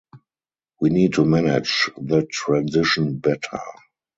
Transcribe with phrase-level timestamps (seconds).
[0.79, 3.59] We need to manage the transition better.